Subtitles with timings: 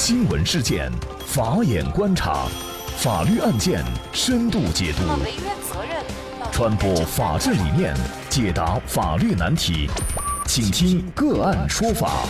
[0.00, 0.92] 新闻事件，
[1.26, 2.46] 法眼观察，
[2.98, 5.02] 法律案件深度解读，
[6.52, 7.96] 传播法治理念，
[8.30, 9.90] 解答法律难题，
[10.46, 12.24] 请听个案说法。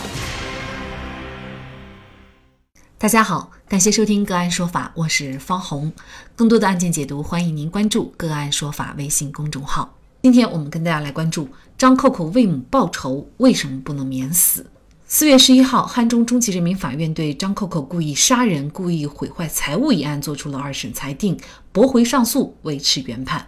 [2.97, 5.93] 大家好，感谢收听个案说法，我是方红。
[6.35, 9.95] 更多的案件解读，欢迎您关注个案说法微信公众号。
[10.23, 11.47] 今天我们跟大家来关注
[11.77, 14.65] 张扣扣为母报仇，为什么不能免死？
[15.11, 21.35] 四月十一号，汉中中级人民法院对张扣扣故意杀人、故意毁坏财物一案作出了二审裁定，
[21.71, 23.47] 驳回上诉，维持原判。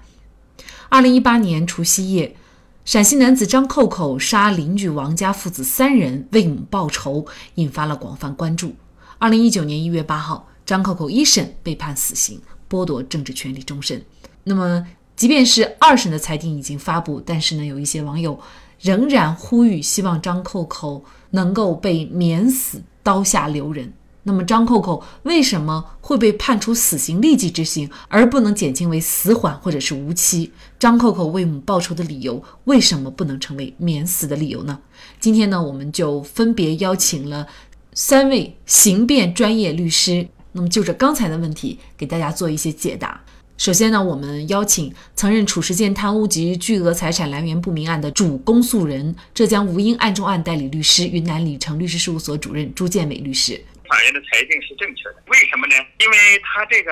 [0.90, 2.36] 二零一八年除夕夜，
[2.84, 8.74] 陕西男子张扣扣杀邻居王家父子三人，为母报仇，引发了广泛关注。
[9.20, 14.04] 二零一九年一月八号，张扣扣一审被判死刑，剥夺政治权利终身。
[14.46, 14.84] 那么，
[15.16, 18.40] 即便是二审的裁定已经发布，但是呢，有一些网友
[18.82, 21.04] 仍然呼吁，希望张扣扣。
[21.34, 23.94] 能够被免死，刀下留人。
[24.24, 30.52] 那么张扣扣为什么会被判处死刑立即执行，而不能减轻为死缓或者是无期？
[30.78, 34.78] 张扣扣为母报仇的理由为什么不能成为免死的理由呢？
[35.22, 37.48] 今天呢，我们就分别邀请了
[37.94, 43.22] 三位刑辩专业律师，那么就着刚才的问题给大家做一些解答。
[43.58, 53.54] 首先呢，我们邀请曾任褚时健贪污及巨额财产来源不明案的主公诉人、浙江吴英案中案代理律师、云南理诚律师事务所主任朱建伟律师。
[53.88, 55.76] 法院的裁定是正确的，为什么呢？
[56.00, 56.90] 因为他这个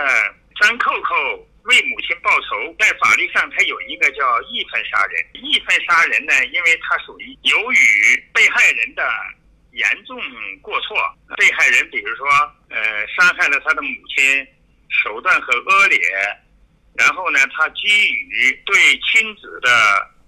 [0.61, 1.15] 张扣扣
[1.63, 4.21] 为母亲报仇，在法律上他有一个叫
[4.53, 5.25] 义愤杀人。
[5.41, 7.77] 义愤杀人呢，因为他属于由于
[8.31, 9.01] 被害人的
[9.71, 10.21] 严重
[10.61, 10.93] 过错，
[11.35, 12.27] 被害人比如说
[12.69, 14.45] 呃伤害了他的母亲，
[15.01, 15.97] 手段和恶劣。
[16.99, 18.75] 然后呢，他基于对
[19.07, 19.71] 亲子的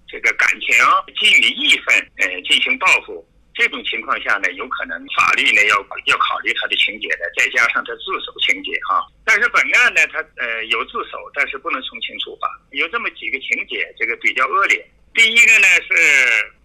[0.08, 0.72] 这个感情，
[1.20, 3.22] 基于义愤，呃，进行报复。
[3.54, 9.04] 这种情况下呢，有可能法律呢要要考虑他的情节的，再加上他自首情节哈。
[9.26, 12.48] 但是本案呢，他呃有自首，但是不能从轻处罚。
[12.70, 14.82] 有这么几个情节，这个比较恶劣。
[15.12, 15.92] 第一个呢是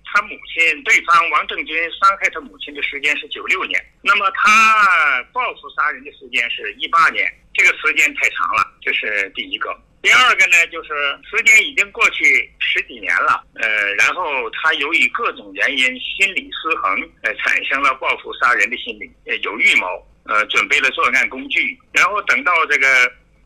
[0.05, 9.77] 他母亲对方王正军伤害他母亲的时间是九六年，那么他报复杀人的时间是一八年，这个时间太长了，这是第一个。
[10.07, 10.89] 第二个呢，就是
[11.29, 19.85] 时间已经过去十几年了，呃，然后他由于各种原因心理失衡，呃，产生了报复杀人的心理，呃，有预谋，
[20.23, 22.87] 呃，准备了作案工具，然后等到这个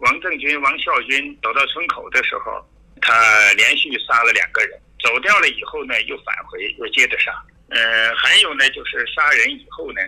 [0.01, 2.63] 王正军、王孝军走到村口的时候，
[3.01, 7.33] 他连续杀了两个人，走掉了以后呢，又返回，又接着杀，
[7.71, 10.01] 呃，还有呢，就是杀人以后呢，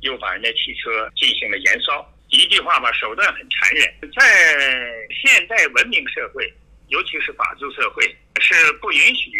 [0.00, 2.10] 又把人家汽车进行了燃烧。
[2.32, 4.12] 一句话吧，手段很残忍。
[4.16, 4.69] 在
[5.22, 6.50] 现代文明社会，
[6.88, 8.04] 尤其是法治社会，
[8.40, 9.30] 是不允许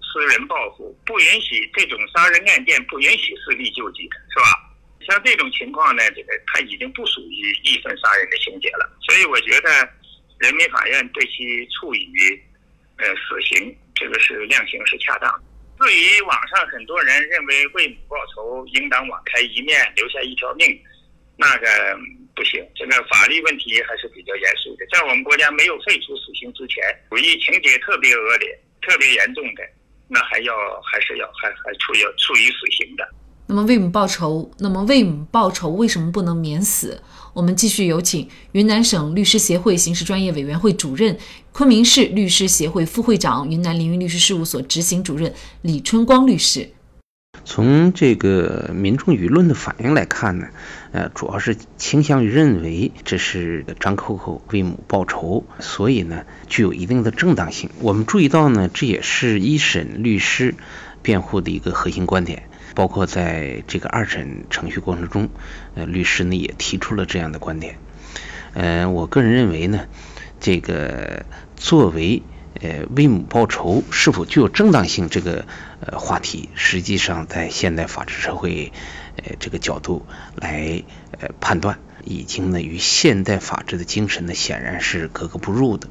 [0.00, 4.70] 私人报复，不允许这种杀人案件，不允许私力救济的，是吧？
[5.06, 8.90] 像这种情况呢，这个他已经不属于义愤杀人的情节了。
[9.00, 9.88] 所以我觉得，
[10.38, 12.12] 人民法院对其处以
[12.98, 15.42] 呃死刑，这个是量刑是恰当。
[15.80, 20.78] 至于网上很多人认为为母报仇应当网开一面，留下一条命，
[21.38, 21.98] 那个。
[22.34, 24.86] 不行，这个法律问题还是比较严肃的。
[24.90, 29.62] 在我们国家没有废除死刑之前，故意情节特别恶劣、特别严重的，
[30.08, 30.52] 那还要
[30.82, 33.08] 还是要还还处要处以死刑的。
[33.46, 37.02] 那么为母报仇，那么为母报仇为什么不能免死？
[37.34, 41.18] 我们继续有请云南省律师协会刑事专业委员会主任、
[41.52, 46.70] 昆明市律师协会副会长、云南凌云律师事务所执行主任李春光律师。
[47.44, 50.48] 从这个民众舆论的反应来看呢，
[50.92, 57.68] 呃，主要是倾向于认为这是张扣扣为母报仇，所以呢具有一定的正当性。
[57.80, 60.54] 我们注意到呢，这也是一审律师
[61.02, 65.28] 辩护的一个核心观点，包括在这个二审程序过程中，
[65.74, 67.76] 呃，律师呢也提出了这样的观点。
[68.54, 69.86] 呃，我个人认为呢，
[70.40, 72.22] 这个作为。
[72.60, 75.08] 呃，为母报仇是否具有正当性？
[75.08, 75.46] 这个
[75.80, 78.72] 呃话题，实际上在现代法治社会，
[79.16, 80.84] 呃这个角度来
[81.18, 85.88] 呃判断，已经呢与现代法治的精神呢显然是格格不入的。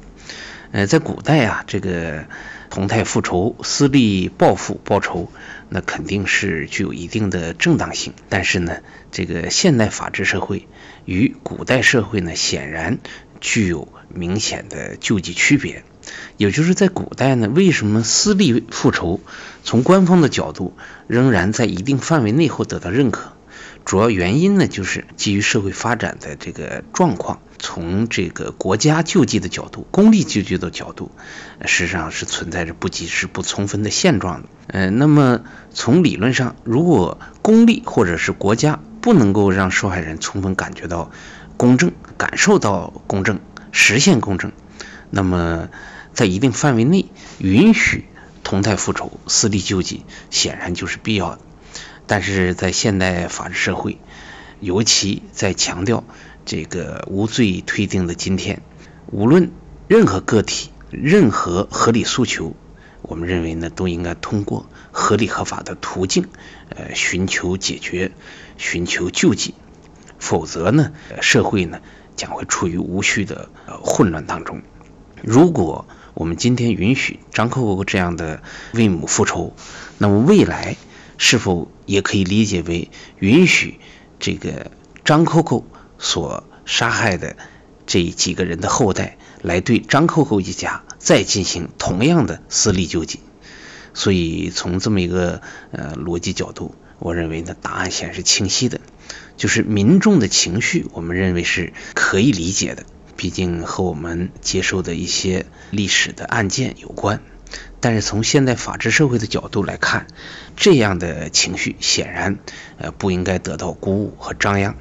[0.72, 2.24] 呃，在古代啊，这个
[2.68, 5.30] 同态复仇、私利报复、报仇，
[5.68, 8.14] 那肯定是具有一定的正当性。
[8.28, 8.78] 但是呢，
[9.12, 10.66] 这个现代法治社会
[11.04, 12.98] 与古代社会呢，显然
[13.40, 15.84] 具有明显的救济区别。
[16.36, 19.20] 也就是在古代呢，为什么私利复仇
[19.62, 23.32] 从官方的角度仍然在一定范围内后得到认可？
[23.84, 31.10] 主要原因呢，就是基于社会发展的这个状况，从这个国家救济的角度、公立救济的角度，
[31.66, 34.48] 实际上是存在着不及时、不充分的现状的。
[34.68, 35.40] 呃，那么
[35.70, 41.10] 从理论上，如果公立或者是国家不能够让受害人充分感觉到
[41.58, 43.38] 公正，感受到公正，
[43.70, 44.52] 实现公正，
[45.10, 45.68] 那么
[46.14, 47.06] 在一定范围内
[47.38, 48.06] 允许
[48.42, 51.40] 同态复仇、私力救济，显然就是必要的。
[52.06, 53.98] 但是在现代法治社会，
[54.60, 56.04] 尤其在强调
[56.44, 58.62] 这个无罪推定的今天，
[59.06, 59.50] 无论
[59.88, 62.54] 任何个体、任何合理诉求，
[63.02, 66.28] 我们认为呢，都应该通过合理合法的途径，
[66.68, 68.12] 呃，寻求解决、
[68.56, 69.54] 寻求救济，
[70.18, 71.80] 否则呢，社会呢
[72.14, 74.62] 将会处于无序的呃混乱当中。
[75.22, 79.54] 如果我们今天允许张扣扣这样的为母复仇，
[79.98, 80.76] 那么未来
[81.18, 83.80] 是否也可以理解为允许
[84.20, 84.70] 这个
[85.04, 85.66] 张扣扣
[85.98, 87.36] 所杀害的
[87.86, 93.18] 这几个人的后代来对张扣扣一家再进行同样的私力救济？
[93.92, 98.80] 所以从这么一个呃逻辑角度，我认为呢答案显然是清晰的，
[99.36, 102.86] 就是民众的情绪，我们认为是可以理解的。
[103.16, 107.20] 毕竟和我们接受的一些历史的案件有关，
[107.80, 110.06] 但是从现代法治社会的角度来看，
[110.56, 112.38] 这样的情绪显然
[112.78, 114.76] 呃不应该得到鼓舞和张扬，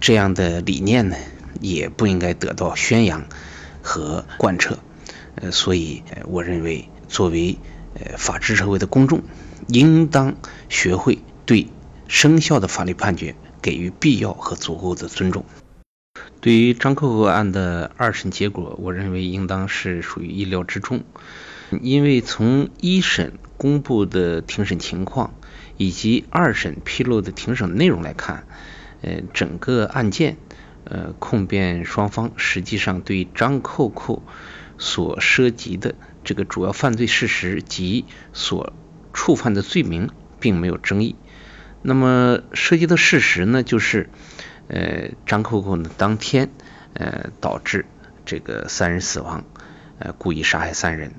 [0.00, 1.16] 这样的理念呢
[1.60, 3.26] 也不应该得到宣扬
[3.82, 4.78] 和贯彻，
[5.34, 7.58] 呃，所以我认为作为
[7.94, 9.22] 呃法治社会的公众，
[9.66, 10.36] 应当
[10.68, 11.68] 学会对
[12.08, 15.44] 生效的法律判决给予必要和足够的尊重。
[16.42, 21.04] 对于张扣扣案的二审结果，我认为应当是属于意料之中，
[21.80, 25.34] 因为从一审公布的庭审情况
[25.76, 28.44] 以及二审披露的庭审内容来看，
[29.02, 30.36] 呃，整个案件，
[30.82, 34.24] 呃，控辩双方实际上对张扣扣
[34.78, 38.72] 所涉及的这个主要犯罪事实及所
[39.12, 40.10] 触犯的罪名
[40.40, 41.14] 并没有争议。
[41.82, 44.10] 那么涉及的事实呢，就是。
[44.68, 46.50] 呃，张扣扣呢，当天
[46.94, 47.84] 呃导致
[48.24, 49.44] 这个三人死亡，
[49.98, 51.12] 呃故意杀害三人。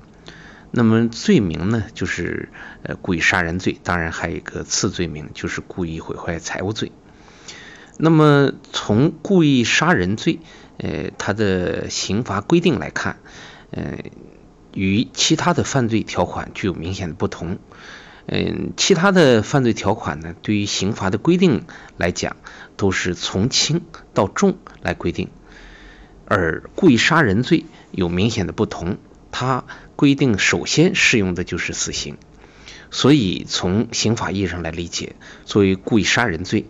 [0.70, 2.48] 那么罪名呢，就是
[2.82, 6.90] 呃故意杀人罪，当然还有一个次罪名，就是故意毁坏财物罪。
[7.96, 10.40] 那么从故意杀人罪，
[10.78, 13.18] 呃它的刑罚规定来看，
[13.70, 13.98] 呃
[14.72, 17.58] 与其他的犯罪条款具有明显的不同。
[18.26, 21.66] 嗯，其他的犯罪条款呢，对于刑罚的规定
[21.98, 22.36] 来讲，
[22.76, 23.82] 都是从轻
[24.14, 25.28] 到重来规定，
[26.26, 28.96] 而故意杀人罪有明显的不同，
[29.30, 32.16] 它规定首先适用的就是死刑，
[32.90, 36.66] 所以从刑法意义上来理解，作为故意杀人罪，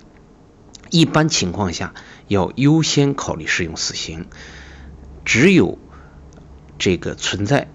[0.90, 1.94] 一般情况下
[2.26, 4.26] 要优先考虑适用死刑，
[5.24, 5.78] 只有
[6.78, 7.68] 这个存在。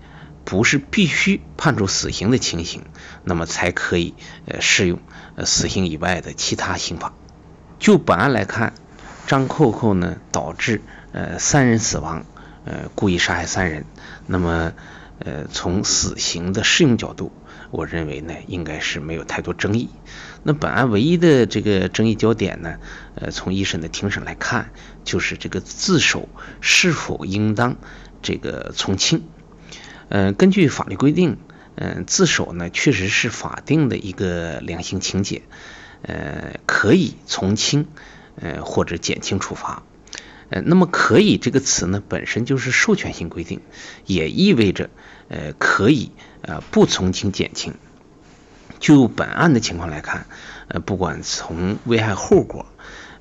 [0.50, 2.82] 不是必须判处死刑的情形，
[3.24, 4.16] 那么才可以
[4.48, 5.00] 呃适用
[5.36, 7.14] 呃死刑以外的其他刑法。
[7.78, 8.74] 就本案来看，
[9.28, 10.82] 张扣扣呢导致
[11.12, 12.26] 呃三人死亡，
[12.66, 13.86] 呃故意杀害三人，
[14.26, 14.74] 那么
[15.20, 17.32] 呃从死刑的适用角度，
[17.70, 19.92] 我认为呢应该是没有太多争议。
[20.42, 22.78] 那本案唯一的这个争议焦点呢，
[23.14, 24.72] 呃从一审的庭审来看，
[25.04, 26.28] 就是这个自首
[26.60, 27.76] 是否应当
[28.24, 29.22] 这个从轻。
[30.10, 31.38] 嗯，根据法律规定，
[31.76, 35.44] 嗯，自首呢确实是法定的一个量刑情节，
[36.02, 37.88] 呃，可以从轻，
[38.36, 39.84] 呃或者减轻处罚。
[40.50, 43.62] 呃，那么可以这个词呢本身就是授权性规定，
[44.08, 44.90] 也意味着
[45.28, 46.12] 呃可以
[46.42, 47.76] 呃不从轻减轻。
[48.80, 50.26] 就本案的情况来看，
[50.70, 52.66] 呃，不管从危害后果，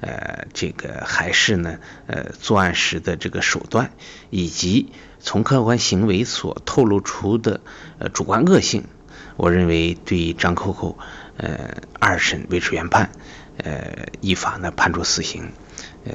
[0.01, 3.91] 呃，这个还是呢，呃，作案时的这个手段，
[4.31, 7.61] 以及从客观行为所透露出的
[7.99, 8.85] 呃主观恶性，
[9.37, 10.97] 我认为对张扣扣
[11.37, 13.11] 呃二审维持原判，
[13.57, 15.51] 呃依法呢判处死刑，
[16.05, 16.13] 嗯，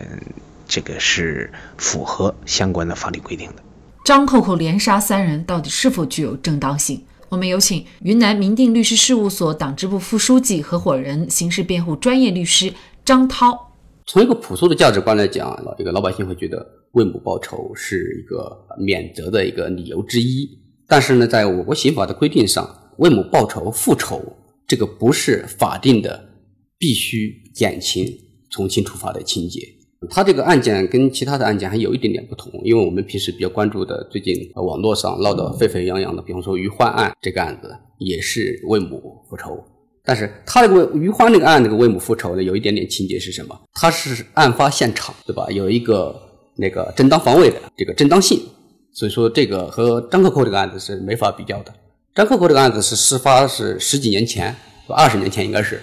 [0.67, 3.63] 这个是符合相关的法律规定的。
[4.05, 7.03] 张扣扣连杀三人，到底是否具有正当性？
[7.29, 12.73] 我们有请云南民定律师事务所党支部副书记、合伙人、刑事辩护专业律师
[13.03, 13.62] 张涛。
[14.05, 20.49] 从一个朴素的价值观来讲，这个老百姓会觉得为母报仇是一个免责的一个理由之一。
[20.87, 24.21] 但是呢，在我国刑法的规定上，为母报仇、复仇
[24.67, 26.29] 这个不是法定的
[26.77, 28.05] 必须减轻、
[28.51, 29.61] 从轻处罚的情节。
[30.09, 39.63] 他这个案件跟其他的案件还有一点点不同，因为我们平时比较关注的，最近网络上闹得沸沸扬扬的，比方说于欢案这个案子，也是为母复仇。
[40.05, 43.57] 但是他这个于欢那个案，那个为母复仇呢，有一点点情节是什么？
[43.73, 45.47] 他是案发现场，对吧？
[45.49, 46.13] 有一个
[46.55, 48.41] 那个正当防卫的这个正当性，
[48.91, 51.73] 所以说这个和张克扣这个案子是没法比较的。
[52.13, 54.53] 张克扣这个案子是事发是十几年前，
[54.89, 55.81] 二十年前应该是。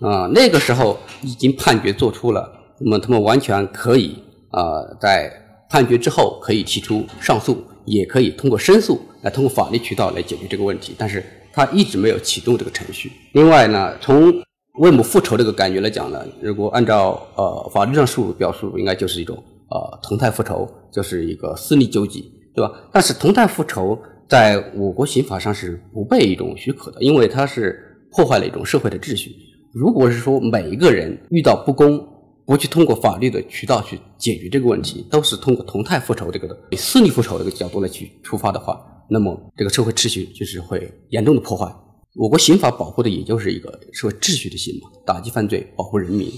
[0.00, 2.50] 啊，那个时候已经判决做出了，
[2.80, 4.16] 那么他们完全可以
[4.50, 5.30] 啊，在
[5.68, 13.10] 判决之后可以提出上诉，也可以通过申诉来通过法律渠道来解决这个问题，但是他一直没有启动这个程序。
[13.32, 14.32] 另外呢，从
[14.78, 19.36] 为母复仇这个感觉来讲呢，如果按照呃法律上述表述，应该就是一种
[19.68, 22.72] 呃同态复仇，就是一个私利救济，对吧？
[22.92, 23.98] 但是同态复仇
[24.28, 27.78] 在我国刑法上是不被一种许可的，因为它是
[28.12, 29.34] 破坏了一种社会的秩序。
[29.72, 32.06] 如果是说每一个人遇到不公，
[32.46, 41.66] 不去通过法律的渠道去解决这个问题，都是通过同态复仇这个的私利复仇这个角度来去出发的话，那么这个社会秩序就是会严重的破坏。
[42.14, 46.28] 我国刑法保护的也就是一个社会秩序的刑嘛，打击犯罪，保护人民。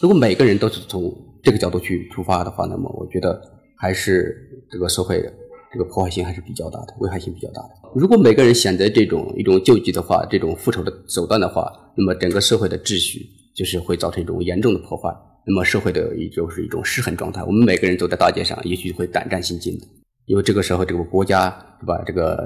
[0.00, 3.40] 如果每个人都是从这个角度去出发的话，那么我觉得
[3.76, 4.36] 还是
[4.70, 5.32] 这个社会的
[5.72, 7.68] 这个破坏性还是比较大的，危害性比较大的。
[7.94, 15.08] 如果每个人选择这种一种救济的话，这种复仇的手段的话，那么整个社会的秩序就是会造成一种严重的破坏，
[15.46, 17.42] 那么社会的也就是一种失衡状态。
[17.42, 19.86] 我们每个人走在大街上，也许会胆战心惊的。
[20.26, 21.48] 因为这个时候，这个国家
[21.80, 22.02] 对吧？
[22.06, 22.36] 这个，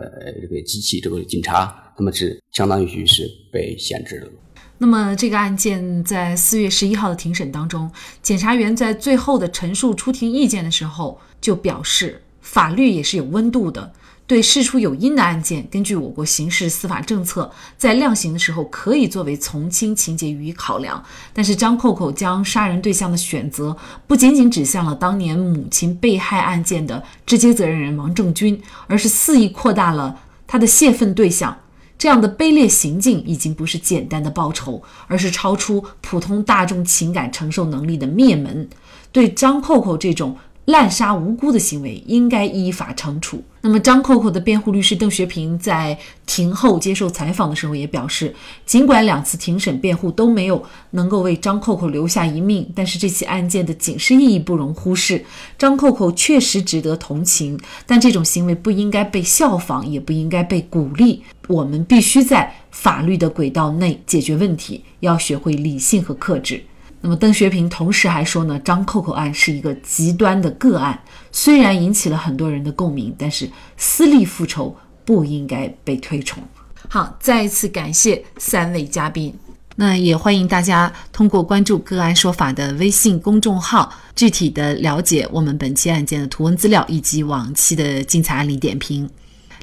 [0.41, 4.31] 这个机器，这个警察，他们是相当于是被限制了。
[4.79, 7.91] 那么，这个案件在四月十一号的庭审当中，
[8.23, 13.93] 检察员在最后的陈述出庭意见的时候，就表示，法律也是有温度的。
[14.31, 21.03] 对事出有因的案件，根据我国刑事司法政策，在量刑的时候可以作为从轻情节予以考量。
[21.33, 31.59] 但是张扣扣将杀人对象的选择不仅仅指向了当年母亲被害案件的直接责任人王正军，而是肆意扩大了他的泄愤对象。
[31.99, 38.69] 这样的卑劣行径已经不是简单的报仇，而是超出普通大众情感承受能力的灭门。
[39.11, 40.39] 对张扣扣这种。
[40.71, 43.43] 滥杀无辜的行为应该依法惩处。
[43.63, 48.35] 那么，张扣扣的辩护律师邓学平在庭后接受采访的时候也表示，
[48.65, 55.23] 尽管两次庭审辩护都没有能够为张扣扣留下一命，但是这起案件的警示意义不容忽视。
[55.59, 61.23] 张扣扣确实值得同情，但这种行为不应该被效仿，也不应该被鼓励。
[61.47, 66.63] 我们必须在法律的轨道内解决问题，要学会理性和克制。
[67.03, 71.03] 那么，邓学平同时还说呢，张扣扣案是一个极端的个案，
[71.33, 76.43] 虽然引起了很多人的共鸣，但是私利复仇不应该被推崇。
[76.89, 79.35] 好，再一次感谢三位嘉宾，
[79.77, 89.09] 那也欢迎大家通过关注“个案说法”的微信公众号，具体的了解我们本期案件的图文资料以及往期的精彩案例点评。